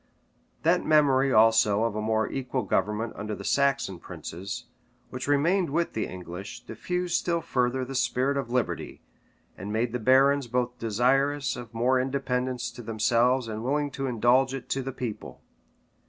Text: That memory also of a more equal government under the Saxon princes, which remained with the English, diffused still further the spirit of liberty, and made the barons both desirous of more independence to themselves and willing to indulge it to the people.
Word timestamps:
That 0.63 0.83
memory 0.83 1.31
also 1.31 1.83
of 1.83 1.95
a 1.95 2.01
more 2.01 2.27
equal 2.27 2.63
government 2.63 3.13
under 3.15 3.35
the 3.35 3.43
Saxon 3.43 3.99
princes, 3.99 4.63
which 5.11 5.27
remained 5.27 5.69
with 5.69 5.93
the 5.93 6.07
English, 6.07 6.61
diffused 6.61 7.15
still 7.15 7.39
further 7.39 7.85
the 7.85 7.93
spirit 7.93 8.35
of 8.35 8.49
liberty, 8.49 9.03
and 9.55 9.71
made 9.71 9.93
the 9.93 9.99
barons 9.99 10.47
both 10.47 10.79
desirous 10.79 11.55
of 11.55 11.71
more 11.71 11.99
independence 11.99 12.71
to 12.71 12.81
themselves 12.81 13.47
and 13.47 13.63
willing 13.63 13.91
to 13.91 14.07
indulge 14.07 14.55
it 14.55 14.69
to 14.69 14.81
the 14.81 14.91
people. 14.91 15.39